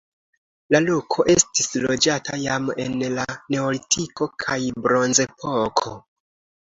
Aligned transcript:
La 0.75 0.79
loko 0.85 1.25
estis 1.33 1.67
loĝata 1.83 2.39
jam 2.45 2.71
en 2.85 2.97
la 3.19 3.27
neolitiko 3.57 4.29
kaj 4.45 4.57
bronzepoko. 4.87 5.95